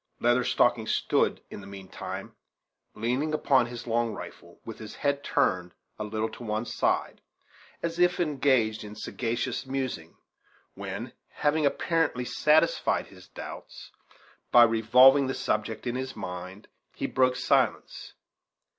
[0.19, 2.35] Leather Stocking stood, in the meantime,
[2.95, 7.21] leaning upon his long rifle, with his head turned a little to one side,
[7.83, 10.17] as if engaged in sagacious musing;
[10.73, 13.91] when, having apparently satisfied his doubts,
[14.51, 18.13] by revolving the subject in his mind, he broke silence.